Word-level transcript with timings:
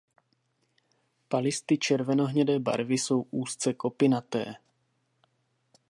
Palisty 1.27 1.77
červenohnědé 1.77 2.59
barvy 2.59 2.97
jsou 2.97 3.21
úzce 3.21 3.73
kopinaté. 3.73 4.53